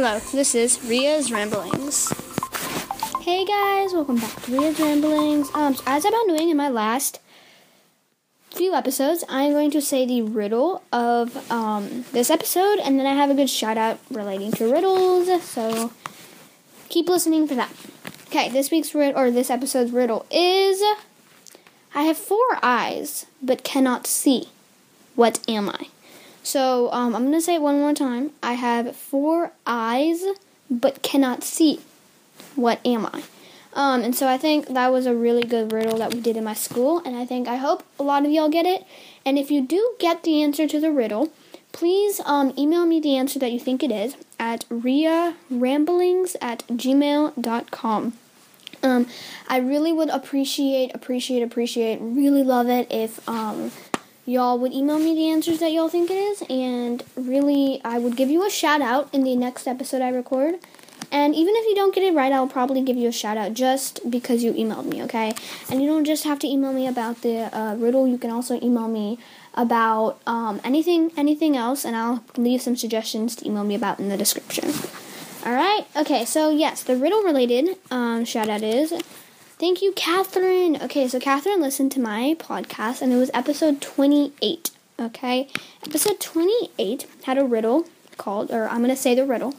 Hello, 0.00 0.20
this 0.32 0.54
is 0.54 0.80
Ria's 0.84 1.32
Ramblings. 1.32 2.12
Hey 3.22 3.44
guys, 3.44 3.92
welcome 3.92 4.14
back 4.14 4.42
to 4.42 4.56
Ria's 4.56 4.78
Ramblings. 4.78 5.50
Um, 5.54 5.74
so 5.74 5.82
as 5.88 6.06
I've 6.06 6.12
been 6.12 6.36
doing 6.36 6.50
in 6.50 6.56
my 6.56 6.68
last 6.68 7.18
few 8.52 8.74
episodes, 8.74 9.24
I'm 9.28 9.50
going 9.50 9.72
to 9.72 9.82
say 9.82 10.06
the 10.06 10.22
riddle 10.22 10.84
of 10.92 11.50
um, 11.50 12.04
this 12.12 12.30
episode, 12.30 12.78
and 12.78 12.96
then 12.96 13.06
I 13.06 13.14
have 13.14 13.28
a 13.28 13.34
good 13.34 13.50
shout 13.50 13.76
out 13.76 13.98
relating 14.08 14.52
to 14.52 14.72
riddles. 14.72 15.42
So 15.42 15.90
keep 16.88 17.08
listening 17.08 17.48
for 17.48 17.56
that. 17.56 17.72
Okay, 18.28 18.48
this 18.50 18.70
week's 18.70 18.94
riddle 18.94 19.20
or 19.20 19.32
this 19.32 19.50
episode's 19.50 19.90
riddle 19.90 20.26
is: 20.30 20.80
I 21.92 22.04
have 22.04 22.16
four 22.16 22.60
eyes 22.62 23.26
but 23.42 23.64
cannot 23.64 24.06
see. 24.06 24.50
What 25.16 25.40
am 25.48 25.68
I? 25.68 25.88
So 26.48 26.90
um, 26.92 27.14
I'm 27.14 27.24
gonna 27.24 27.42
say 27.42 27.56
it 27.56 27.60
one 27.60 27.78
more 27.78 27.92
time. 27.92 28.30
I 28.42 28.54
have 28.54 28.96
four 28.96 29.52
eyes 29.66 30.24
but 30.70 31.02
cannot 31.02 31.44
see. 31.44 31.80
What 32.56 32.80
am 32.86 33.04
I? 33.04 33.24
Um, 33.74 34.02
and 34.02 34.16
so 34.16 34.26
I 34.26 34.38
think 34.38 34.68
that 34.68 34.90
was 34.90 35.04
a 35.04 35.14
really 35.14 35.42
good 35.42 35.70
riddle 35.74 35.98
that 35.98 36.14
we 36.14 36.22
did 36.22 36.38
in 36.38 36.44
my 36.44 36.54
school, 36.54 37.02
and 37.04 37.14
I 37.14 37.26
think 37.26 37.48
I 37.48 37.56
hope 37.56 37.84
a 37.98 38.02
lot 38.02 38.24
of 38.24 38.32
y'all 38.32 38.48
get 38.48 38.64
it. 38.64 38.86
And 39.26 39.38
if 39.38 39.50
you 39.50 39.60
do 39.60 39.94
get 39.98 40.22
the 40.22 40.42
answer 40.42 40.66
to 40.66 40.80
the 40.80 40.90
riddle, 40.90 41.30
please 41.72 42.18
um, 42.24 42.54
email 42.56 42.86
me 42.86 42.98
the 42.98 43.14
answer 43.14 43.38
that 43.40 43.52
you 43.52 43.60
think 43.60 43.82
it 43.82 43.92
is 43.92 44.16
at 44.38 44.66
riaramblings 44.70 46.34
at 46.40 46.66
gmail.com. 46.66 48.12
Um, 48.82 49.06
I 49.48 49.58
really 49.58 49.92
would 49.92 50.08
appreciate, 50.08 50.94
appreciate, 50.94 51.42
appreciate, 51.42 51.98
really 52.00 52.42
love 52.42 52.70
it 52.70 52.90
if 52.90 53.28
um, 53.28 53.70
y'all 54.28 54.58
would 54.58 54.72
email 54.72 54.98
me 54.98 55.14
the 55.14 55.28
answers 55.30 55.58
that 55.58 55.72
y'all 55.72 55.88
think 55.88 56.10
it 56.10 56.14
is, 56.14 56.42
and 56.50 57.02
really, 57.16 57.80
I 57.82 57.98
would 57.98 58.14
give 58.14 58.28
you 58.28 58.46
a 58.46 58.50
shout 58.50 58.82
out 58.82 59.08
in 59.12 59.24
the 59.24 59.34
next 59.34 59.66
episode 59.66 60.02
I 60.02 60.10
record. 60.10 60.56
And 61.10 61.34
even 61.34 61.54
if 61.56 61.64
you 61.64 61.74
don't 61.74 61.94
get 61.94 62.04
it 62.04 62.12
right, 62.14 62.30
I'll 62.30 62.46
probably 62.46 62.82
give 62.82 62.96
you 62.96 63.08
a 63.08 63.12
shout 63.12 63.38
out 63.38 63.54
just 63.54 64.10
because 64.10 64.44
you 64.44 64.52
emailed 64.52 64.84
me, 64.84 65.02
okay? 65.04 65.32
And 65.70 65.80
you 65.80 65.88
don't 65.88 66.04
just 66.04 66.24
have 66.24 66.38
to 66.40 66.46
email 66.46 66.74
me 66.74 66.86
about 66.86 67.22
the 67.22 67.56
uh, 67.56 67.76
riddle. 67.76 68.06
You 68.06 68.18
can 68.18 68.30
also 68.30 68.60
email 68.60 68.88
me 68.88 69.18
about 69.54 70.20
um, 70.26 70.60
anything, 70.62 71.10
anything 71.16 71.56
else, 71.56 71.86
and 71.86 71.96
I'll 71.96 72.22
leave 72.36 72.60
some 72.60 72.76
suggestions 72.76 73.34
to 73.36 73.46
email 73.46 73.64
me 73.64 73.74
about 73.74 73.98
in 73.98 74.10
the 74.10 74.18
description. 74.18 74.70
All 75.46 75.54
right. 75.54 75.86
Okay. 75.96 76.26
So 76.26 76.50
yes, 76.50 76.82
the 76.82 76.96
riddle 76.96 77.22
related 77.22 77.78
um, 77.90 78.26
shout 78.26 78.50
out 78.50 78.62
is. 78.62 78.92
Thank 79.58 79.82
you, 79.82 79.90
Catherine. 79.90 80.80
Okay, 80.80 81.08
so 81.08 81.18
Catherine 81.18 81.60
listened 81.60 81.90
to 81.92 82.00
my 82.00 82.36
podcast, 82.38 83.02
and 83.02 83.12
it 83.12 83.16
was 83.16 83.28
episode 83.34 83.80
28. 83.80 84.70
Okay, 85.00 85.48
episode 85.84 86.20
28 86.20 87.06
had 87.24 87.38
a 87.38 87.44
riddle 87.44 87.88
called, 88.18 88.52
or 88.52 88.68
I'm 88.68 88.82
gonna 88.82 88.94
say 88.94 89.16
the 89.16 89.26
riddle. 89.26 89.56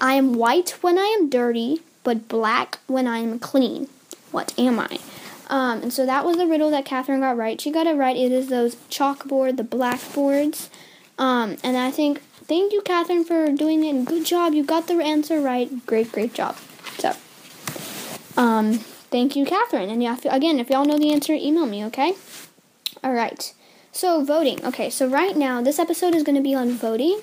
I 0.00 0.14
am 0.14 0.32
white 0.32 0.70
when 0.80 0.96
I 0.96 1.14
am 1.18 1.28
dirty, 1.28 1.80
but 2.02 2.28
black 2.28 2.78
when 2.86 3.06
I 3.06 3.18
am 3.18 3.38
clean. 3.38 3.88
What 4.30 4.58
am 4.58 4.80
I? 4.80 4.98
Um, 5.50 5.82
and 5.82 5.92
so 5.92 6.06
that 6.06 6.24
was 6.24 6.38
the 6.38 6.46
riddle 6.46 6.70
that 6.70 6.86
Catherine 6.86 7.20
got 7.20 7.36
right. 7.36 7.60
She 7.60 7.70
got 7.70 7.86
it 7.86 7.96
right. 7.96 8.16
It 8.16 8.32
is 8.32 8.48
those 8.48 8.76
chalkboard, 8.88 9.58
the 9.58 9.64
blackboards. 9.64 10.70
Um, 11.18 11.58
and 11.62 11.76
I 11.76 11.90
think, 11.90 12.22
thank 12.44 12.72
you, 12.72 12.80
Catherine, 12.80 13.24
for 13.24 13.52
doing 13.52 13.84
it. 13.84 14.06
Good 14.06 14.24
job. 14.24 14.54
You 14.54 14.64
got 14.64 14.86
the 14.86 14.94
answer 14.94 15.42
right. 15.42 15.84
Great, 15.84 16.10
great 16.10 16.32
job. 16.32 16.56
So, 16.98 17.14
um, 18.38 18.80
thank 19.10 19.36
you, 19.36 19.44
Catherine. 19.44 19.90
And 19.90 20.02
yeah, 20.02 20.16
again, 20.24 20.58
if 20.58 20.70
y'all 20.70 20.84
know 20.84 20.98
the 20.98 21.12
answer, 21.12 21.32
email 21.32 21.66
me, 21.66 21.84
okay? 21.86 22.14
All 23.02 23.12
right. 23.12 23.52
So, 23.92 24.24
voting. 24.24 24.64
Okay, 24.64 24.88
so 24.88 25.08
right 25.08 25.36
now, 25.36 25.60
this 25.60 25.78
episode 25.78 26.14
is 26.14 26.22
going 26.22 26.36
to 26.36 26.42
be 26.42 26.54
on 26.54 26.70
voting. 26.70 27.20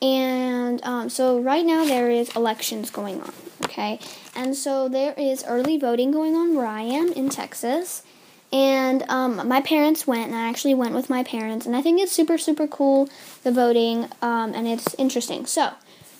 And 0.00 0.80
um, 0.84 1.08
so 1.08 1.40
right 1.40 1.64
now 1.64 1.84
there 1.84 2.10
is 2.10 2.34
elections 2.36 2.90
going 2.90 3.20
on, 3.20 3.32
okay? 3.64 3.98
And 4.34 4.54
so 4.54 4.88
there 4.88 5.12
is 5.16 5.44
early 5.46 5.76
voting 5.76 6.12
going 6.12 6.36
on 6.36 6.54
where 6.54 6.66
I 6.66 6.82
am 6.82 7.12
in 7.12 7.28
Texas. 7.30 8.04
And 8.52 9.02
um, 9.08 9.46
my 9.48 9.60
parents 9.60 10.06
went, 10.06 10.28
and 10.28 10.36
I 10.36 10.48
actually 10.48 10.74
went 10.74 10.94
with 10.94 11.10
my 11.10 11.22
parents, 11.22 11.66
and 11.66 11.76
I 11.76 11.82
think 11.82 12.00
it's 12.00 12.12
super, 12.12 12.38
super 12.38 12.66
cool, 12.66 13.08
the 13.42 13.52
voting, 13.52 14.08
um, 14.22 14.54
and 14.54 14.66
it's 14.66 14.94
interesting. 14.94 15.44
So, 15.44 15.72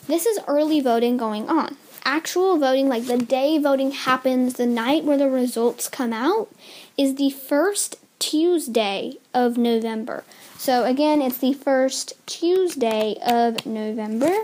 this 0.09 0.27
is 0.27 0.39
early 0.47 0.81
voting 0.81 1.17
going 1.17 1.49
on. 1.49 1.79
Actual 2.05 2.59
voting, 2.59 2.89
like 2.89 3.07
the 3.07 3.19
day 3.19 3.59
voting 3.59 3.93
happens, 3.93 4.55
the 4.55 4.67
night 4.67 5.05
where 5.05 5.19
the 5.19 5.31
results 5.31 5.89
come 5.89 6.13
out, 6.13 6.49
is 6.97 7.17
the 7.17 7.31
first 7.31 7.97
Tuesday 8.19 9.15
of 9.33 9.57
November. 9.57 10.25
So 10.57 10.85
again, 10.85 11.23
it's 11.23 11.39
the 11.39 11.53
first 11.53 12.15
Tuesday 12.27 13.17
of 13.25 13.65
November 13.65 14.35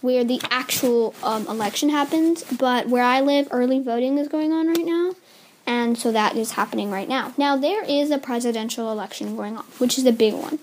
where 0.00 0.22
the 0.22 0.40
actual 0.50 1.14
um, 1.22 1.46
election 1.46 1.88
happens. 1.88 2.44
But 2.44 2.88
where 2.88 3.02
I 3.02 3.20
live, 3.20 3.48
early 3.50 3.80
voting 3.80 4.18
is 4.18 4.28
going 4.28 4.52
on 4.52 4.68
right 4.68 4.84
now. 4.84 5.14
And 5.66 5.96
so 5.96 6.12
that 6.12 6.36
is 6.36 6.52
happening 6.52 6.90
right 6.90 7.08
now. 7.08 7.32
Now, 7.38 7.56
there 7.56 7.82
is 7.84 8.10
a 8.10 8.18
presidential 8.18 8.92
election 8.92 9.34
going 9.34 9.56
on, 9.56 9.64
which 9.78 9.96
is 9.96 10.04
a 10.04 10.12
big 10.12 10.34
one. 10.34 10.58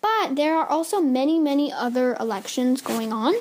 But 0.00 0.36
there 0.36 0.56
are 0.56 0.66
also 0.66 1.00
many, 1.00 1.38
many 1.38 1.70
other 1.70 2.16
elections 2.18 2.80
going 2.80 3.12
on. 3.12 3.34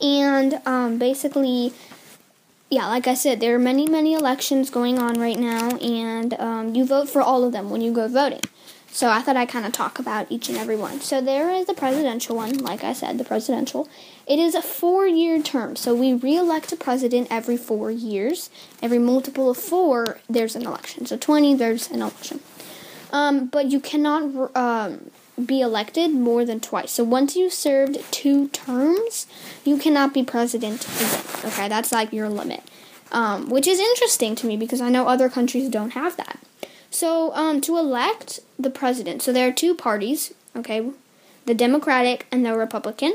And 0.00 0.60
um, 0.66 0.98
basically, 0.98 1.72
yeah, 2.70 2.86
like 2.86 3.06
I 3.06 3.14
said, 3.14 3.40
there 3.40 3.54
are 3.54 3.58
many, 3.58 3.86
many 3.86 4.14
elections 4.14 4.70
going 4.70 4.98
on 4.98 5.20
right 5.20 5.38
now. 5.38 5.76
And 5.78 6.34
um, 6.34 6.74
you 6.74 6.84
vote 6.84 7.08
for 7.08 7.20
all 7.20 7.44
of 7.44 7.52
them 7.52 7.70
when 7.70 7.80
you 7.80 7.92
go 7.92 8.08
voting. 8.08 8.42
So 8.92 9.08
I 9.08 9.20
thought 9.22 9.36
I'd 9.36 9.48
kind 9.48 9.64
of 9.64 9.72
talk 9.72 9.98
about 10.00 10.30
each 10.30 10.48
and 10.48 10.58
every 10.58 10.76
one. 10.76 11.00
So 11.00 11.20
there 11.20 11.48
is 11.50 11.66
the 11.66 11.74
presidential 11.74 12.34
one, 12.34 12.58
like 12.58 12.82
I 12.82 12.92
said, 12.92 13.18
the 13.18 13.24
presidential. 13.24 13.88
It 14.26 14.38
is 14.40 14.54
a 14.54 14.62
four 14.62 15.06
year 15.06 15.40
term. 15.40 15.76
So 15.76 15.94
we 15.94 16.12
re 16.12 16.36
elect 16.36 16.72
a 16.72 16.76
president 16.76 17.28
every 17.30 17.56
four 17.56 17.90
years. 17.92 18.50
Every 18.82 18.98
multiple 18.98 19.50
of 19.50 19.56
four, 19.56 20.18
there's 20.28 20.56
an 20.56 20.66
election. 20.66 21.06
So 21.06 21.16
20, 21.16 21.54
there's 21.54 21.88
an 21.90 22.02
election. 22.02 22.40
Um, 23.12 23.46
but 23.46 23.70
you 23.70 23.80
cannot 23.80 24.56
um, 24.56 25.10
be 25.46 25.60
elected 25.60 26.10
more 26.12 26.44
than 26.44 26.60
twice. 26.60 26.92
So 26.92 27.04
once 27.04 27.36
you've 27.36 27.52
served 27.52 27.98
two 28.10 28.48
terms, 28.48 29.26
you 29.64 29.76
cannot 29.78 30.14
be 30.14 30.22
president 30.22 30.84
again. 30.84 31.24
Okay, 31.44 31.68
that's 31.68 31.92
like 31.92 32.12
your 32.12 32.28
limit. 32.28 32.62
Um, 33.12 33.50
which 33.50 33.66
is 33.66 33.80
interesting 33.80 34.36
to 34.36 34.46
me 34.46 34.56
because 34.56 34.80
I 34.80 34.88
know 34.88 35.08
other 35.08 35.28
countries 35.28 35.68
don't 35.68 35.90
have 35.90 36.16
that. 36.16 36.38
So, 36.90 37.34
um, 37.34 37.60
to 37.62 37.76
elect 37.76 38.40
the 38.58 38.70
president, 38.70 39.22
so 39.22 39.32
there 39.32 39.48
are 39.48 39.52
two 39.52 39.74
parties, 39.74 40.32
okay, 40.56 40.90
the 41.46 41.54
Democratic 41.54 42.26
and 42.30 42.44
the 42.44 42.56
Republican. 42.56 43.14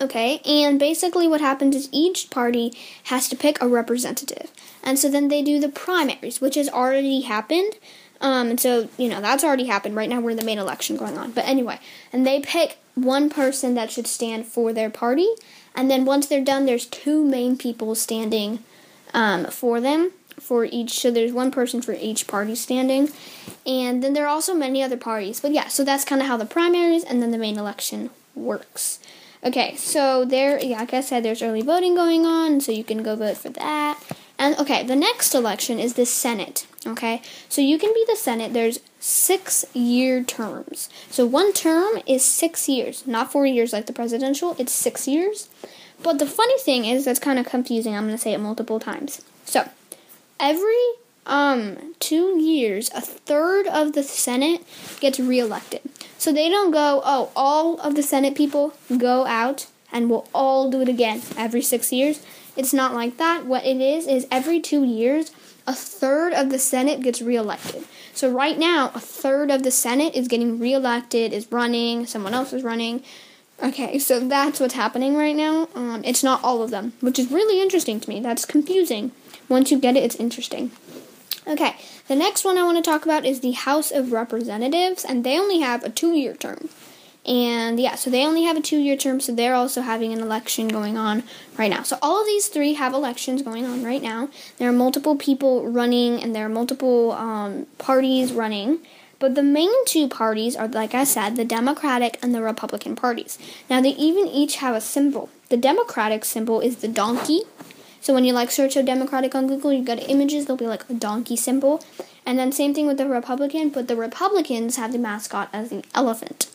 Okay, 0.00 0.40
and 0.44 0.78
basically 0.78 1.26
what 1.26 1.40
happens 1.40 1.74
is 1.74 1.88
each 1.90 2.30
party 2.30 2.72
has 3.04 3.28
to 3.28 3.36
pick 3.36 3.60
a 3.60 3.66
representative. 3.66 4.52
And 4.82 4.96
so 4.96 5.08
then 5.08 5.26
they 5.26 5.42
do 5.42 5.58
the 5.58 5.68
primaries, 5.68 6.40
which 6.40 6.54
has 6.54 6.68
already 6.68 7.22
happened. 7.22 7.74
Um, 8.20 8.50
and 8.50 8.60
so, 8.60 8.88
you 8.98 9.08
know, 9.08 9.20
that's 9.20 9.44
already 9.44 9.66
happened. 9.66 9.94
Right 9.94 10.08
now 10.08 10.20
we're 10.20 10.30
in 10.30 10.36
the 10.36 10.44
main 10.44 10.58
election 10.58 10.96
going 10.96 11.16
on. 11.16 11.32
But 11.32 11.46
anyway, 11.46 11.78
and 12.12 12.26
they 12.26 12.40
pick 12.40 12.78
one 12.94 13.30
person 13.30 13.74
that 13.74 13.90
should 13.90 14.06
stand 14.06 14.46
for 14.46 14.72
their 14.72 14.90
party. 14.90 15.28
And 15.74 15.90
then 15.90 16.04
once 16.04 16.26
they're 16.26 16.44
done, 16.44 16.66
there's 16.66 16.86
two 16.86 17.24
main 17.24 17.56
people 17.56 17.94
standing 17.94 18.64
um, 19.14 19.46
for 19.46 19.80
them 19.80 20.12
for 20.40 20.64
each 20.64 21.00
so 21.00 21.10
there's 21.10 21.32
one 21.32 21.50
person 21.50 21.82
for 21.82 21.94
each 21.94 22.26
party 22.26 22.54
standing 22.54 23.10
and 23.66 24.02
then 24.02 24.12
there 24.12 24.24
are 24.24 24.28
also 24.28 24.54
many 24.54 24.82
other 24.82 24.96
parties 24.96 25.40
but 25.40 25.52
yeah 25.52 25.68
so 25.68 25.84
that's 25.84 26.04
kind 26.04 26.20
of 26.20 26.28
how 26.28 26.36
the 26.36 26.46
primaries 26.46 27.04
and 27.04 27.22
then 27.22 27.30
the 27.30 27.38
main 27.38 27.58
election 27.58 28.10
works 28.34 29.00
okay 29.44 29.74
so 29.76 30.24
there 30.24 30.62
yeah 30.62 30.78
like 30.78 30.94
i 30.94 31.00
said 31.00 31.24
there's 31.24 31.42
early 31.42 31.62
voting 31.62 31.94
going 31.94 32.24
on 32.24 32.60
so 32.60 32.72
you 32.72 32.84
can 32.84 33.02
go 33.02 33.16
vote 33.16 33.36
for 33.36 33.48
that 33.48 33.97
and 34.38 34.56
okay 34.58 34.82
the 34.82 34.96
next 34.96 35.34
election 35.34 35.78
is 35.78 35.94
the 35.94 36.06
senate 36.06 36.66
okay 36.86 37.20
so 37.48 37.60
you 37.60 37.78
can 37.78 37.92
be 37.92 38.04
the 38.08 38.16
senate 38.16 38.52
there's 38.52 38.80
six 39.00 39.64
year 39.74 40.22
terms 40.22 40.88
so 41.10 41.24
one 41.26 41.52
term 41.52 41.98
is 42.06 42.24
six 42.24 42.68
years 42.68 43.06
not 43.06 43.30
four 43.30 43.46
years 43.46 43.72
like 43.72 43.86
the 43.86 43.92
presidential 43.92 44.56
it's 44.58 44.72
six 44.72 45.06
years 45.06 45.48
but 46.02 46.18
the 46.18 46.26
funny 46.26 46.58
thing 46.60 46.84
is 46.84 47.04
that's 47.04 47.20
kind 47.20 47.38
of 47.38 47.46
confusing 47.46 47.94
i'm 47.94 48.04
going 48.04 48.16
to 48.16 48.22
say 48.22 48.32
it 48.32 48.38
multiple 48.38 48.80
times 48.80 49.22
so 49.44 49.68
every 50.40 50.84
um 51.28 51.94
two 52.00 52.40
years, 52.40 52.90
a 52.94 53.00
third 53.00 53.66
of 53.66 53.92
the 53.92 54.02
Senate 54.02 54.64
gets 55.00 55.20
reelected. 55.20 55.82
So 56.16 56.32
they 56.32 56.48
don't 56.48 56.72
go, 56.72 57.02
oh, 57.04 57.30
all 57.36 57.78
of 57.80 57.94
the 57.94 58.02
Senate 58.02 58.34
people 58.34 58.72
go 58.96 59.26
out 59.26 59.66
and 59.92 60.10
we'll 60.10 60.26
all 60.34 60.70
do 60.70 60.80
it 60.80 60.88
again 60.88 61.22
every 61.36 61.62
six 61.62 61.92
years. 61.92 62.24
It's 62.58 62.74
not 62.74 62.92
like 62.92 63.18
that. 63.18 63.46
What 63.46 63.64
it 63.64 63.80
is 63.80 64.08
is 64.08 64.26
every 64.32 64.58
two 64.58 64.82
years, 64.82 65.30
a 65.64 65.72
third 65.72 66.32
of 66.32 66.50
the 66.50 66.58
Senate 66.58 67.00
gets 67.00 67.22
reelected. 67.22 67.84
So 68.12 68.28
right 68.28 68.58
now, 68.58 68.90
a 68.96 69.00
third 69.00 69.52
of 69.52 69.62
the 69.62 69.70
Senate 69.70 70.16
is 70.16 70.26
getting 70.26 70.58
reelected, 70.58 71.32
is 71.32 71.52
running, 71.52 72.04
someone 72.04 72.34
else 72.34 72.52
is 72.52 72.64
running. 72.64 73.04
Okay, 73.62 74.00
so 74.00 74.18
that's 74.18 74.58
what's 74.58 74.74
happening 74.74 75.16
right 75.16 75.36
now. 75.36 75.68
Um, 75.76 76.02
it's 76.04 76.24
not 76.24 76.42
all 76.42 76.60
of 76.60 76.70
them, 76.70 76.94
which 77.00 77.20
is 77.20 77.30
really 77.30 77.62
interesting 77.62 78.00
to 78.00 78.08
me. 78.10 78.18
That's 78.18 78.44
confusing. 78.44 79.12
Once 79.48 79.70
you 79.70 79.78
get 79.78 79.96
it, 79.96 80.02
it's 80.02 80.16
interesting. 80.16 80.72
Okay, 81.46 81.76
the 82.08 82.16
next 82.16 82.44
one 82.44 82.58
I 82.58 82.64
want 82.64 82.82
to 82.82 82.90
talk 82.90 83.04
about 83.04 83.24
is 83.24 83.38
the 83.38 83.52
House 83.52 83.92
of 83.92 84.10
Representatives, 84.10 85.04
and 85.04 85.22
they 85.22 85.38
only 85.38 85.60
have 85.60 85.84
a 85.84 85.90
two 85.90 86.12
year 86.12 86.34
term. 86.34 86.70
And 87.26 87.78
yeah, 87.78 87.94
so 87.94 88.08
they 88.08 88.24
only 88.24 88.44
have 88.44 88.56
a 88.56 88.60
two 88.60 88.78
year 88.78 88.96
term, 88.96 89.20
so 89.20 89.34
they're 89.34 89.54
also 89.54 89.82
having 89.82 90.12
an 90.12 90.20
election 90.20 90.68
going 90.68 90.96
on 90.96 91.24
right 91.58 91.70
now. 91.70 91.82
So 91.82 91.98
all 92.00 92.20
of 92.20 92.26
these 92.26 92.48
three 92.48 92.74
have 92.74 92.94
elections 92.94 93.42
going 93.42 93.66
on 93.66 93.84
right 93.84 94.02
now. 94.02 94.30
There 94.56 94.68
are 94.68 94.72
multiple 94.72 95.16
people 95.16 95.68
running, 95.68 96.22
and 96.22 96.34
there 96.34 96.46
are 96.46 96.50
multiple 96.50 97.12
um, 97.12 97.66
parties 97.76 98.32
running. 98.32 98.78
But 99.18 99.34
the 99.34 99.42
main 99.42 99.72
two 99.84 100.08
parties 100.08 100.54
are, 100.54 100.68
like 100.68 100.94
I 100.94 101.04
said, 101.04 101.36
the 101.36 101.44
Democratic 101.44 102.18
and 102.22 102.34
the 102.34 102.40
Republican 102.40 102.94
parties. 102.94 103.36
Now, 103.68 103.80
they 103.80 103.90
even 103.90 104.28
each 104.28 104.56
have 104.56 104.76
a 104.76 104.80
symbol. 104.80 105.28
The 105.48 105.56
Democratic 105.56 106.24
symbol 106.24 106.60
is 106.60 106.76
the 106.76 106.88
donkey. 106.88 107.42
So 108.00 108.14
when 108.14 108.24
you 108.24 108.32
like 108.32 108.50
search 108.50 108.76
a 108.76 108.82
Democratic 108.82 109.34
on 109.34 109.48
Google, 109.48 109.72
you 109.72 109.84
go 109.84 109.96
to 109.96 110.08
images, 110.08 110.46
there'll 110.46 110.56
be 110.56 110.68
like 110.68 110.88
a 110.88 110.94
donkey 110.94 111.36
symbol. 111.36 111.82
And 112.24 112.38
then 112.38 112.52
same 112.52 112.74
thing 112.74 112.86
with 112.86 112.98
the 112.98 113.08
Republican, 113.08 113.70
but 113.70 113.88
the 113.88 113.96
Republicans 113.96 114.76
have 114.76 114.92
the 114.92 114.98
mascot 114.98 115.48
as 115.52 115.70
the 115.70 115.82
elephant. 115.94 116.46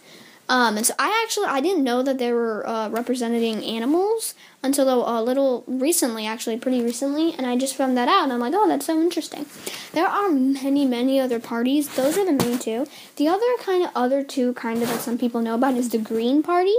Um, 0.50 0.75
and 0.75 0.86
so 0.86 0.94
I 1.00 1.24
actually 1.24 1.48
I 1.48 1.62
didn't 1.62 1.84
know 1.84 2.04
that 2.04 2.18
they 2.18 2.34
were 2.34 2.68
uh, 2.68 2.90
representing 2.90 3.63
animals 3.63 4.36
until 4.62 4.90
a, 4.90 5.24
little 5.24 5.63
recently, 5.68 6.25
actually 6.28 6.57
pretty 6.57 6.81
recently, 6.81 7.34
and 7.34 7.45
I 7.45 7.57
just 7.57 7.75
found 7.75 7.98
that 7.98 8.07
out, 8.07 8.24
and 8.24 8.34
I'm 8.34 8.40
like, 8.40 8.54
oh, 8.56 8.68
that's 8.68 8.86
so 8.86 9.00
interesting. 9.00 9.45
There 9.94 10.07
are 10.07 10.30
many, 10.30 10.86
many 10.86 11.19
other 11.19 11.40
parties. 11.40 11.95
Those 11.95 12.18
are 12.18 12.25
the 12.25 12.31
main 12.31 12.60
two. 12.60 12.86
The 13.16 13.28
other 13.28 13.45
kind 13.60 13.84
of 13.86 13.92
other 13.95 14.24
two 14.24 14.54
kind 14.54 14.81
of 14.81 14.90
that 14.90 15.00
some 15.00 15.18
people 15.18 15.42
know 15.42 15.56
about 15.56 15.75
is 15.75 15.90
the 15.90 15.98
Green 15.98 16.44
Party 16.44 16.75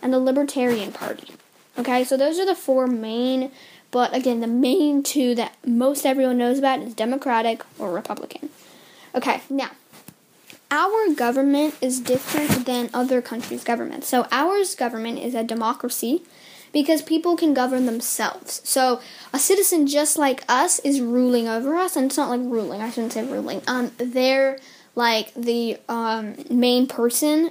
and 0.00 0.12
the 0.12 0.18
Libertarian 0.18 0.92
Party. 0.92 1.34
Okay, 1.76 2.04
so 2.04 2.16
those 2.16 2.38
are 2.38 2.46
the 2.46 2.54
four 2.54 2.86
main. 2.86 3.50
But 3.90 4.14
again, 4.14 4.40
the 4.40 4.46
main 4.46 5.02
two 5.02 5.34
that 5.36 5.56
most 5.64 6.04
everyone 6.04 6.38
knows 6.38 6.58
about 6.58 6.80
is 6.80 6.94
Democratic 6.94 7.62
or 7.78 7.90
Republican. 7.90 8.50
Okay, 9.14 9.40
now 9.48 9.70
our 10.70 11.14
government 11.14 11.74
is 11.80 12.00
different 12.00 12.66
than 12.66 12.90
other 12.92 13.22
countries' 13.22 13.64
governments. 13.64 14.08
So 14.08 14.26
ours 14.30 14.74
government 14.74 15.18
is 15.18 15.34
a 15.34 15.42
democracy 15.42 16.22
because 16.72 17.00
people 17.00 17.36
can 17.36 17.54
govern 17.54 17.86
themselves. 17.86 18.60
So 18.64 19.00
a 19.32 19.38
citizen 19.38 19.86
just 19.86 20.18
like 20.18 20.44
us 20.48 20.78
is 20.80 21.00
ruling 21.00 21.48
over 21.48 21.76
us, 21.76 21.96
and 21.96 22.06
it's 22.06 22.16
not 22.16 22.28
like 22.28 22.40
ruling. 22.40 22.82
I 22.82 22.90
shouldn't 22.90 23.14
say 23.14 23.24
ruling. 23.24 23.62
Um, 23.66 23.92
they're 23.96 24.58
like 24.94 25.32
the 25.34 25.78
um, 25.88 26.36
main 26.50 26.86
person 26.86 27.50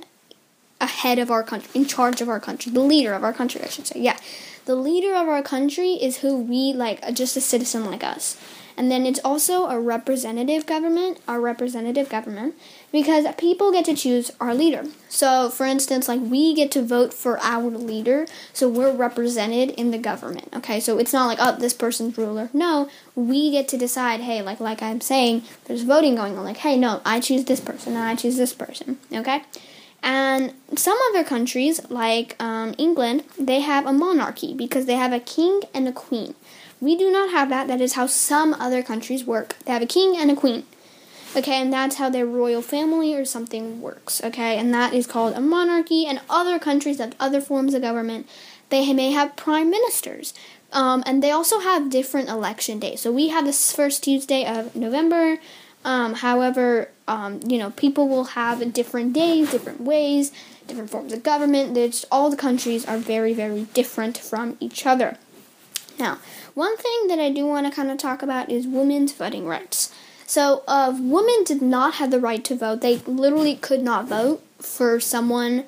ahead 0.80 1.18
of 1.18 1.32
our 1.32 1.44
country, 1.44 1.70
in 1.74 1.86
charge 1.86 2.22
of 2.22 2.30
our 2.30 2.40
country, 2.40 2.72
the 2.72 2.82
leader 2.82 3.14
of 3.14 3.24
our 3.24 3.34
country, 3.34 3.62
I 3.64 3.68
should 3.68 3.88
say. 3.88 4.00
Yeah, 4.00 4.18
the 4.66 4.76
leader 4.76 5.16
of 5.16 5.28
our 5.28 5.42
country 5.42 5.94
is 5.94 6.18
who 6.18 6.38
we 6.38 6.74
like, 6.74 7.14
just 7.14 7.36
a 7.36 7.42
citizen 7.42 7.86
like 7.86 8.04
us. 8.04 8.38
And 8.78 8.92
then 8.92 9.08
it's 9.08 9.20
also 9.26 9.66
a 9.66 9.80
representative 9.80 10.68
government, 10.68 11.20
our 11.28 11.42
representative 11.42 12.10
government, 12.10 12.54
because 12.92 13.26
people 13.36 13.72
get 13.72 13.86
to 13.86 13.96
choose 13.96 14.32
our 14.40 14.54
leader. 14.54 14.86
So, 15.10 15.50
for 15.50 15.66
instance, 15.66 16.08
like 16.08 16.22
we 16.22 16.54
get 16.54 16.70
to 16.72 16.84
vote 16.84 17.12
for 17.12 17.40
our 17.40 17.72
leader, 17.72 18.28
so 18.54 18.70
we're 18.70 18.94
represented 18.94 19.72
in 19.72 19.90
the 19.90 19.98
government. 19.98 20.50
Okay, 20.56 20.80
so 20.80 21.00
it's 21.00 21.12
not 21.12 21.26
like 21.26 21.40
oh 21.42 21.58
this 21.58 21.74
person's 21.74 22.16
ruler. 22.20 22.52
No, 22.54 22.88
we 23.16 23.50
get 23.50 23.68
to 23.70 23.78
decide. 23.78 24.20
Hey, 24.20 24.44
like 24.44 24.60
like 24.60 24.84
I'm 24.84 25.02
saying, 25.02 25.42
there's 25.66 25.82
voting 25.82 26.16
going 26.16 26.38
on. 26.38 26.44
Like 26.44 26.58
hey, 26.58 26.78
no, 26.78 27.02
I 27.04 27.20
choose 27.20 27.46
this 27.46 27.60
person, 27.60 27.94
and 27.94 28.04
I 28.04 28.14
choose 28.14 28.38
this 28.38 28.54
person. 28.54 29.00
Okay. 29.12 29.42
And 30.04 30.54
some 30.76 30.98
other 31.10 31.24
countries, 31.24 31.82
like 31.90 32.36
um, 32.40 32.76
England, 32.78 33.24
they 33.40 33.62
have 33.62 33.88
a 33.88 33.92
monarchy 33.92 34.54
because 34.54 34.86
they 34.86 34.94
have 34.94 35.12
a 35.12 35.20
king 35.20 35.62
and 35.74 35.88
a 35.88 35.92
queen. 35.92 36.36
We 36.80 36.96
do 36.96 37.12
not 37.12 37.32
have 37.32 37.50
that. 37.50 37.68
That 37.68 37.82
is 37.82 37.94
how 37.94 38.08
some 38.08 38.54
other 38.54 38.84
countries 38.84 39.26
work. 39.26 39.56
They 39.66 39.72
have 39.72 39.82
a 39.82 39.88
king 39.88 40.16
and 40.18 40.30
a 40.30 40.36
queen. 40.36 40.66
Okay, 41.36 41.62
and 41.62 41.72
that's 41.74 41.98
how 41.98 42.10
their 42.10 42.26
royal 42.26 42.62
family 42.62 43.14
or 43.14 43.26
something 43.26 43.82
works. 43.82 44.24
Okay, 44.24 44.58
and 44.58 44.74
that 44.74 44.94
is 44.94 45.08
called 45.08 45.34
a 45.34 45.42
monarchy. 45.42 46.06
And 46.06 46.22
other 46.30 46.60
countries 46.60 47.00
have 47.00 47.16
other 47.20 47.42
forms 47.42 47.74
of 47.74 47.82
government. 47.82 48.28
They 48.70 48.92
may 48.94 49.12
have 49.12 49.36
prime 49.36 49.70
ministers. 49.70 50.34
Um, 50.72 51.04
and 51.06 51.24
they 51.24 51.32
also 51.32 51.60
have 51.60 51.90
different 51.90 52.30
election 52.30 52.80
days. 52.80 53.02
So 53.02 53.12
we 53.12 53.30
have 53.30 53.46
this 53.46 53.72
first 53.72 54.04
Tuesday 54.04 54.46
of 54.46 54.76
November. 54.76 55.38
Um, 55.86 56.16
however, 56.16 56.90
um, 57.08 57.40
you 57.48 57.58
know, 57.58 57.72
people 57.72 58.10
will 58.10 58.26
have 58.26 58.74
different 58.74 59.14
days, 59.14 59.52
different 59.52 59.82
ways, 59.82 60.32
different 60.68 60.90
forms 60.90 61.14
of 61.14 61.24
government. 61.24 62.06
All 62.12 62.30
the 62.30 62.36
countries 62.36 62.86
are 62.86 62.98
very, 62.98 63.34
very 63.34 63.64
different 63.74 64.18
from 64.18 64.58
each 64.60 64.86
other. 64.86 65.18
Now, 66.00 66.20
one 66.54 66.78
thing 66.78 67.08
that 67.08 67.20
I 67.20 67.32
do 67.32 67.46
want 67.46 67.66
to 67.66 67.72
kind 67.72 67.90
of 67.90 67.98
talk 67.98 68.22
about 68.22 68.50
is 68.50 68.68
women's 68.68 69.14
voting 69.14 69.46
rights. 69.46 69.94
So, 70.26 70.64
uh, 70.68 70.94
women 70.98 71.44
did 71.46 71.62
not 71.62 71.96
have 71.96 72.12
the 72.12 72.20
right 72.20 72.44
to 72.46 72.56
vote. 72.56 72.82
They 72.82 72.98
literally 72.98 73.56
could 73.56 73.82
not 73.82 74.08
vote 74.08 74.44
for 74.60 75.00
someone 75.00 75.64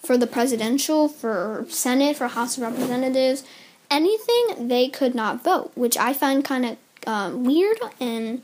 for 0.00 0.16
the 0.16 0.26
presidential, 0.26 1.08
for 1.08 1.66
Senate, 1.68 2.16
for 2.16 2.28
House 2.28 2.56
of 2.56 2.62
Representatives, 2.62 3.42
anything 3.90 4.68
they 4.68 4.88
could 4.88 5.14
not 5.14 5.42
vote, 5.42 5.72
which 5.74 5.96
I 5.96 6.12
find 6.12 6.44
kind 6.44 6.64
of 6.64 6.76
um, 7.06 7.44
weird 7.44 7.78
and 8.00 8.42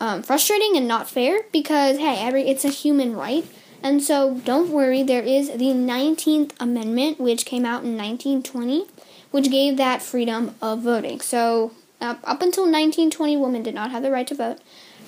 um, 0.00 0.22
frustrating 0.22 0.76
and 0.76 0.88
not 0.88 1.08
fair 1.08 1.40
because 1.52 1.98
hey, 1.98 2.18
every 2.18 2.48
it's 2.48 2.64
a 2.64 2.70
human 2.70 3.14
right. 3.14 3.46
And 3.82 4.02
so 4.02 4.40
don't 4.44 4.70
worry, 4.70 5.02
there 5.02 5.22
is 5.22 5.48
the 5.48 5.66
19th 5.66 6.52
Amendment, 6.58 7.20
which 7.20 7.44
came 7.44 7.64
out 7.64 7.84
in 7.84 7.96
1920, 7.96 8.86
which 9.30 9.50
gave 9.50 9.76
that 9.76 10.02
freedom 10.02 10.54
of 10.62 10.80
voting. 10.80 11.20
So 11.20 11.72
up, 12.00 12.18
up 12.24 12.42
until 12.42 12.64
1920, 12.64 13.36
women 13.36 13.62
did 13.62 13.74
not 13.74 13.90
have 13.90 14.02
the 14.02 14.10
right 14.10 14.26
to 14.26 14.34
vote. 14.34 14.58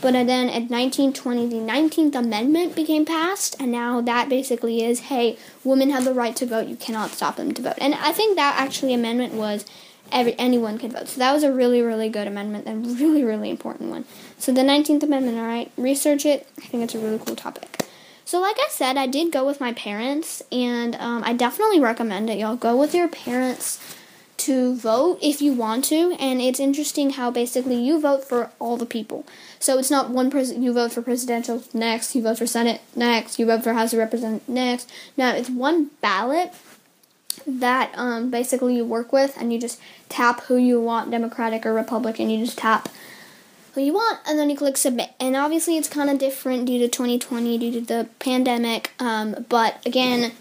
But 0.00 0.12
then 0.12 0.48
at 0.48 0.70
1920, 0.70 1.48
the 1.48 1.56
19th 1.56 2.14
Amendment 2.14 2.76
became 2.76 3.04
passed, 3.04 3.56
and 3.58 3.72
now 3.72 4.00
that 4.00 4.28
basically 4.28 4.84
is 4.84 5.00
hey, 5.00 5.36
women 5.64 5.90
have 5.90 6.04
the 6.04 6.14
right 6.14 6.36
to 6.36 6.46
vote, 6.46 6.68
you 6.68 6.76
cannot 6.76 7.10
stop 7.10 7.36
them 7.36 7.52
to 7.52 7.62
vote. 7.62 7.74
And 7.78 7.94
I 7.94 8.12
think 8.12 8.36
that 8.36 8.54
actually 8.58 8.94
amendment 8.94 9.34
was 9.34 9.64
every 10.12 10.38
anyone 10.38 10.78
can 10.78 10.92
vote. 10.92 11.08
So 11.08 11.18
that 11.18 11.32
was 11.32 11.42
a 11.42 11.52
really, 11.52 11.82
really 11.82 12.08
good 12.08 12.28
amendment 12.28 12.66
and 12.66 12.86
really, 13.00 13.24
really 13.24 13.50
important 13.50 13.90
one. 13.90 14.04
So 14.38 14.52
the 14.52 14.60
19th 14.60 15.02
Amendment, 15.02 15.36
all 15.38 15.46
right, 15.46 15.72
research 15.76 16.24
it. 16.24 16.46
I 16.58 16.66
think 16.66 16.84
it's 16.84 16.94
a 16.94 17.00
really 17.00 17.18
cool 17.18 17.34
topic. 17.34 17.84
So, 18.24 18.40
like 18.40 18.56
I 18.58 18.68
said, 18.70 18.98
I 18.98 19.06
did 19.06 19.32
go 19.32 19.46
with 19.46 19.58
my 19.58 19.72
parents, 19.72 20.42
and 20.52 20.94
um, 20.96 21.24
I 21.24 21.32
definitely 21.32 21.80
recommend 21.80 22.28
it. 22.28 22.38
Y'all 22.38 22.56
go 22.56 22.76
with 22.76 22.94
your 22.94 23.08
parents 23.08 23.96
to 24.38 24.74
vote 24.76 25.18
if 25.20 25.42
you 25.42 25.52
want 25.52 25.84
to, 25.86 26.16
and 26.18 26.40
it's 26.40 26.60
interesting 26.60 27.10
how 27.10 27.30
basically 27.30 27.76
you 27.76 28.00
vote 28.00 28.24
for 28.24 28.50
all 28.58 28.76
the 28.76 28.86
people. 28.86 29.26
So 29.58 29.78
it's 29.78 29.90
not 29.90 30.10
one 30.10 30.30
person 30.30 30.62
you 30.62 30.72
vote 30.72 30.92
for 30.92 31.02
presidential 31.02 31.62
next, 31.74 32.14
you 32.14 32.22
vote 32.22 32.38
for 32.38 32.46
Senate 32.46 32.80
next, 32.94 33.38
you 33.38 33.46
vote 33.46 33.64
for 33.64 33.72
House 33.72 33.92
of 33.92 33.98
Representatives 33.98 34.48
next. 34.48 34.90
No, 35.16 35.30
it's 35.30 35.50
one 35.50 35.90
ballot 36.00 36.52
that 37.46 37.92
um, 37.94 38.30
basically 38.30 38.76
you 38.76 38.84
work 38.84 39.12
with, 39.12 39.36
and 39.38 39.52
you 39.52 39.60
just 39.60 39.80
tap 40.08 40.42
who 40.42 40.56
you 40.56 40.80
want, 40.80 41.10
Democratic 41.10 41.64
or 41.66 41.72
Republican. 41.72 42.30
You 42.30 42.44
just 42.44 42.58
tap 42.58 42.88
who 43.74 43.80
you 43.80 43.94
want, 43.94 44.20
and 44.26 44.38
then 44.38 44.50
you 44.50 44.56
click 44.56 44.76
submit. 44.76 45.10
And 45.18 45.36
obviously, 45.36 45.76
it's 45.76 45.88
kind 45.88 46.10
of 46.10 46.18
different 46.18 46.66
due 46.66 46.78
to 46.78 46.88
2020, 46.88 47.58
due 47.58 47.72
to 47.72 47.80
the 47.80 48.08
pandemic. 48.18 48.92
Um, 48.98 49.46
but 49.48 49.84
again, 49.86 50.32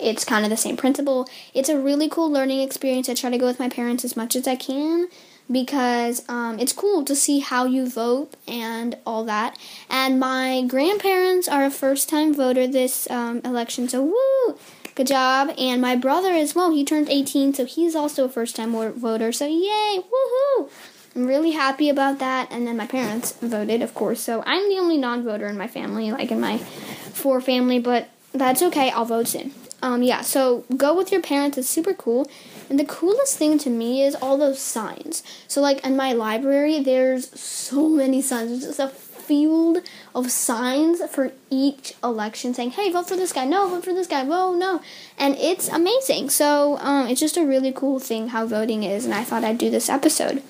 it's 0.00 0.24
kind 0.24 0.44
of 0.44 0.50
the 0.50 0.56
same 0.56 0.76
principle. 0.76 1.28
It's 1.54 1.68
a 1.68 1.78
really 1.78 2.08
cool 2.08 2.30
learning 2.30 2.60
experience. 2.60 3.08
I 3.08 3.14
try 3.14 3.30
to 3.30 3.38
go 3.38 3.46
with 3.46 3.58
my 3.58 3.68
parents 3.68 4.04
as 4.04 4.16
much 4.16 4.36
as 4.36 4.46
I 4.46 4.56
can 4.56 5.08
because 5.50 6.22
um, 6.28 6.58
it's 6.58 6.72
cool 6.72 7.04
to 7.04 7.16
see 7.16 7.40
how 7.40 7.64
you 7.64 7.88
vote 7.88 8.34
and 8.46 8.96
all 9.04 9.24
that. 9.24 9.58
And 9.88 10.20
my 10.20 10.62
grandparents 10.66 11.48
are 11.48 11.64
a 11.64 11.70
first 11.70 12.08
time 12.08 12.32
voter 12.34 12.66
this 12.66 13.10
um, 13.10 13.40
election, 13.44 13.88
so 13.88 14.02
woo! 14.02 14.58
Good 14.94 15.08
job. 15.08 15.52
And 15.58 15.80
my 15.80 15.96
brother 15.96 16.32
as 16.32 16.54
well, 16.54 16.70
he 16.70 16.84
turned 16.84 17.08
18, 17.08 17.54
so 17.54 17.64
he's 17.64 17.96
also 17.96 18.26
a 18.26 18.28
first 18.28 18.56
time 18.56 18.72
voter, 18.72 19.32
so 19.32 19.46
yay! 19.46 19.98
Woohoo! 19.98 20.70
I'm 21.16 21.26
really 21.26 21.52
happy 21.52 21.88
about 21.88 22.20
that. 22.20 22.48
And 22.52 22.66
then 22.66 22.76
my 22.76 22.86
parents 22.86 23.32
voted, 23.42 23.82
of 23.82 23.94
course, 23.94 24.20
so 24.20 24.44
I'm 24.46 24.68
the 24.68 24.78
only 24.78 24.96
non 24.96 25.24
voter 25.24 25.46
in 25.46 25.58
my 25.58 25.66
family, 25.66 26.12
like 26.12 26.30
in 26.30 26.40
my 26.40 26.58
four 26.58 27.40
family, 27.40 27.80
but 27.80 28.08
that's 28.32 28.62
okay, 28.62 28.90
I'll 28.90 29.04
vote 29.04 29.28
soon. 29.28 29.52
Um, 29.82 30.02
yeah, 30.02 30.20
so 30.20 30.64
go 30.76 30.94
with 30.94 31.10
your 31.10 31.22
parents. 31.22 31.56
It's 31.56 31.68
super 31.68 31.94
cool. 31.94 32.30
And 32.68 32.78
the 32.78 32.84
coolest 32.84 33.36
thing 33.38 33.58
to 33.58 33.70
me 33.70 34.02
is 34.02 34.14
all 34.14 34.36
those 34.36 34.60
signs. 34.60 35.22
So, 35.48 35.60
like 35.60 35.84
in 35.84 35.96
my 35.96 36.12
library, 36.12 36.80
there's 36.80 37.38
so 37.38 37.88
many 37.88 38.22
signs. 38.22 38.50
There's 38.50 38.76
just 38.76 38.78
a 38.78 38.88
field 38.88 39.78
of 40.14 40.30
signs 40.30 41.00
for 41.08 41.32
each 41.50 41.94
election 42.02 42.52
saying, 42.52 42.72
hey, 42.72 42.90
vote 42.90 43.08
for 43.08 43.16
this 43.16 43.32
guy. 43.32 43.44
No, 43.44 43.68
vote 43.68 43.84
for 43.84 43.94
this 43.94 44.06
guy. 44.06 44.24
Whoa, 44.24 44.54
no. 44.54 44.82
And 45.18 45.36
it's 45.36 45.68
amazing. 45.68 46.30
So, 46.30 46.78
um, 46.78 47.08
it's 47.08 47.20
just 47.20 47.36
a 47.36 47.46
really 47.46 47.72
cool 47.72 47.98
thing 47.98 48.28
how 48.28 48.46
voting 48.46 48.82
is. 48.82 49.04
And 49.04 49.14
I 49.14 49.24
thought 49.24 49.44
I'd 49.44 49.58
do 49.58 49.70
this 49.70 49.88
episode. 49.88 50.42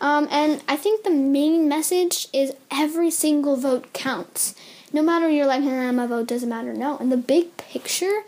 Um, 0.00 0.26
and 0.32 0.62
I 0.66 0.76
think 0.76 1.04
the 1.04 1.10
main 1.10 1.68
message 1.68 2.26
is 2.32 2.52
every 2.70 3.10
single 3.10 3.56
vote 3.56 3.92
counts. 3.92 4.54
No 4.92 5.00
matter 5.00 5.30
you're 5.30 5.46
like, 5.46 5.62
my 5.62 6.06
vote 6.06 6.26
doesn't 6.26 6.48
matter. 6.48 6.74
No. 6.74 6.98
And 6.98 7.10
the 7.10 7.16
big 7.16 7.56
picture 7.56 8.22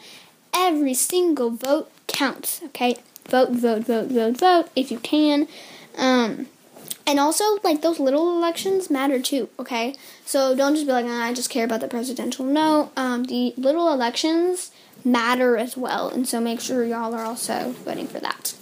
every 0.55 0.95
single 0.95 1.51
vote 1.51 1.91
counts. 2.07 2.63
Okay, 2.67 2.97
vote, 3.29 3.51
vote, 3.51 3.85
vote, 3.85 4.09
vote, 4.09 4.37
vote 4.39 4.69
if 4.77 4.91
you 4.91 4.99
can. 4.99 5.49
Um, 5.97 6.47
and 7.07 7.21
also, 7.21 7.45
like 7.63 7.83
those 7.83 8.01
little 8.01 8.37
elections 8.37 8.89
matter 8.91 9.21
too. 9.21 9.49
Okay, 9.59 9.95
so 10.25 10.57
don't 10.57 10.75
just 10.75 10.87
be 10.87 10.93
like, 10.93 11.07
ah, 11.07 11.25
I 11.25 11.35
just 11.35 11.51
care 11.51 11.65
about 11.65 11.81
the 11.81 11.89
presidential. 11.89 12.45
No, 12.45 12.91
um, 12.97 13.25
the 13.25 13.53
little 13.57 13.93
elections 13.93 14.71
matter 15.05 15.57
as 15.57 15.77
well. 15.77 16.09
And 16.09 16.27
so 16.27 16.41
make 16.41 16.61
sure 16.61 16.85
y'all 16.85 17.15
are 17.15 17.25
also 17.25 17.75
voting 17.85 18.07
for 18.07 18.21
that. 18.21 18.55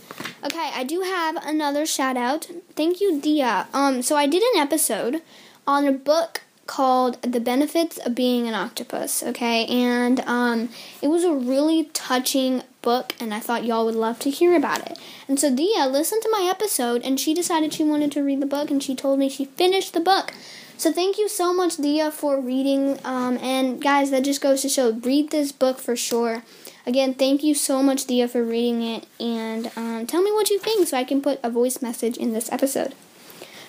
Okay, 0.45 0.71
I 0.75 0.83
do 0.83 1.03
have 1.03 1.37
another 1.45 1.87
shout 1.87 2.17
out. 2.17 2.49
Thank 2.75 3.01
you, 3.01 3.21
Dia. 3.21 3.69
Um, 3.73 4.03
so 4.03 4.17
I 4.17 4.27
did 4.27 4.43
an 4.43 4.61
episode 4.61 5.23
on 5.67 5.87
a 5.87 5.93
book 5.93 6.43
called 6.73 7.21
The 7.21 7.39
Benefits 7.39 7.99
of 7.99 8.15
Being 8.15 8.49
an 8.49 8.55
Octopus, 8.55 9.23
okay? 9.23 9.67
And 9.67 10.21
um 10.21 10.71
it 11.03 11.09
was 11.09 11.23
a 11.23 11.35
really 11.35 11.91
touching 11.93 12.63
book 12.81 13.13
and 13.21 13.35
I 13.35 13.41
thought 13.41 13.67
y'all 13.67 13.85
would 13.85 13.95
love 13.95 14.19
to 14.21 14.31
hear 14.31 14.57
about 14.57 14.91
it. 14.91 14.99
And 15.29 15.39
so 15.39 15.55
Dia 15.55 15.87
listened 15.87 16.23
to 16.23 16.31
my 16.33 16.49
episode 16.51 17.03
and 17.03 17.21
she 17.21 17.35
decided 17.35 17.75
she 17.75 17.85
wanted 17.85 18.11
to 18.13 18.23
read 18.23 18.41
the 18.41 18.55
book 18.57 18.71
and 18.71 18.83
she 18.83 18.95
told 18.95 19.19
me 19.19 19.29
she 19.29 19.45
finished 19.45 19.93
the 19.93 20.01
book. 20.01 20.33
So 20.79 20.91
thank 20.91 21.19
you 21.19 21.29
so 21.29 21.53
much 21.53 21.77
Dia 21.77 22.11
for 22.11 22.41
reading 22.41 22.99
um 23.05 23.37
and 23.53 23.79
guys 23.91 24.11
that 24.11 24.25
just 24.25 24.41
goes 24.41 24.63
to 24.63 24.71
show 24.71 24.93
read 24.93 25.31
this 25.31 25.53
book 25.53 25.79
for 25.79 25.95
sure. 25.95 26.43
Again, 26.87 27.13
thank 27.13 27.45
you 27.45 27.55
so 27.55 27.83
much, 27.83 28.07
Dia, 28.07 28.27
for 28.27 28.43
reading 28.43 28.83
it, 28.83 29.07
and 29.21 29.71
um, 29.77 30.05
tell 30.05 30.21
me 30.21 30.33
what 30.33 30.51
you 30.51 30.59
think 30.59 30.89
so 30.89 30.97
I 30.97 31.05
can 31.05 31.23
put 31.23 31.39
a 31.41 31.49
voice 31.49 31.81
message 31.81 32.17
in 32.17 32.33
this 32.33 32.51
episode. 32.51 32.97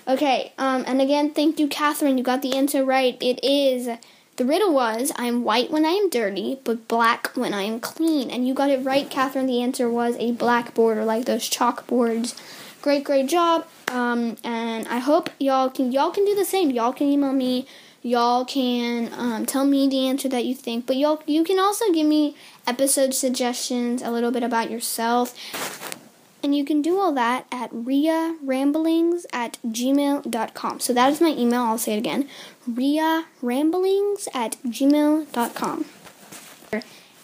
Okay, 0.07 0.51
um, 0.57 0.83
and 0.85 1.01
again, 1.01 1.33
thank 1.33 1.59
you, 1.59 1.67
Catherine. 1.67 2.17
You 2.17 2.23
got 2.23 2.41
the 2.41 2.55
answer 2.55 2.83
right. 2.83 3.17
It 3.21 3.43
is 3.43 3.87
the 4.35 4.45
riddle 4.45 4.73
was 4.73 5.11
I 5.15 5.25
am 5.25 5.43
white 5.43 5.71
when 5.71 5.85
I 5.85 5.91
am 5.91 6.09
dirty, 6.09 6.59
but 6.63 6.87
black 6.87 7.31
when 7.35 7.53
I 7.53 7.63
am 7.63 7.79
clean. 7.79 8.29
And 8.29 8.47
you 8.47 8.53
got 8.53 8.69
it 8.69 8.83
right, 8.83 9.09
Catherine. 9.09 9.45
The 9.45 9.61
answer 9.61 9.89
was 9.89 10.15
a 10.17 10.31
blackboard 10.31 10.97
or 10.97 11.05
like 11.05 11.25
those 11.25 11.49
chalkboards. 11.49 12.37
Great, 12.81 13.03
great 13.03 13.27
job. 13.27 13.65
Um, 13.89 14.35
and 14.43 14.87
I 14.87 14.97
hope 14.99 15.29
y'all 15.39 15.69
can 15.69 15.91
y'all 15.91 16.11
can 16.11 16.25
do 16.25 16.35
the 16.35 16.45
same. 16.45 16.71
Y'all 16.71 16.93
can 16.93 17.07
email 17.07 17.31
me 17.31 17.65
y'all 18.05 18.43
can 18.43 19.09
um, 19.13 19.45
tell 19.45 19.63
me 19.63 19.87
the 19.87 20.05
answer 20.07 20.27
that 20.27 20.43
you 20.43 20.53
think 20.53 20.85
but 20.85 20.97
y'all 20.97 21.23
you 21.25 21.41
can 21.41 21.57
also 21.57 21.89
give 21.93 22.05
me 22.05 22.35
episode 22.67 23.13
suggestions 23.13 24.01
a 24.01 24.11
little 24.11 24.29
bit 24.29 24.43
about 24.43 24.69
yourself 24.69 26.02
and 26.43 26.55
you 26.55 26.65
can 26.65 26.81
do 26.81 26.99
all 26.99 27.13
that 27.13 27.45
at 27.51 27.69
ria 27.71 28.35
ramblings 28.43 29.25
at 29.31 29.57
gmail.com 29.65 30.79
so 30.79 30.93
that 30.93 31.11
is 31.11 31.21
my 31.21 31.29
email. 31.29 31.61
I'll 31.61 31.77
say 31.77 31.93
it 31.93 31.97
again. 31.97 32.27
ria 32.67 33.25
ramblings 33.41 34.27
at 34.33 34.57
gmail.com 34.63 35.85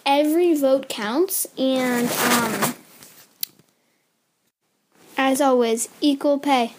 every 0.06 0.56
vote 0.56 0.90
counts 0.90 1.48
and 1.58 2.10
um, 2.12 2.76
as 5.18 5.42
always 5.42 5.90
equal 6.02 6.40
pay 6.40 6.74